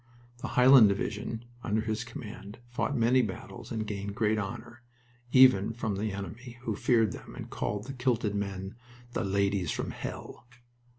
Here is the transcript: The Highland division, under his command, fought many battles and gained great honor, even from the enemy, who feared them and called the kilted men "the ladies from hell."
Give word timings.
The 0.39 0.47
Highland 0.57 0.89
division, 0.89 1.45
under 1.63 1.81
his 1.81 2.03
command, 2.03 2.57
fought 2.71 2.97
many 2.97 3.21
battles 3.21 3.71
and 3.71 3.85
gained 3.85 4.15
great 4.15 4.39
honor, 4.39 4.81
even 5.31 5.73
from 5.75 5.95
the 5.97 6.11
enemy, 6.11 6.57
who 6.63 6.75
feared 6.75 7.11
them 7.11 7.35
and 7.35 7.51
called 7.51 7.83
the 7.85 7.93
kilted 7.93 8.33
men 8.33 8.73
"the 9.13 9.23
ladies 9.23 9.69
from 9.69 9.91
hell." 9.91 10.47